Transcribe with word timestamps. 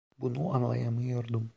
Bunu 0.19 0.53
anlayamıyordum. 0.53 1.49